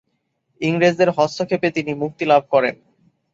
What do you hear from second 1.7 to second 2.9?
তিনি মুক্তি লাভ করেন।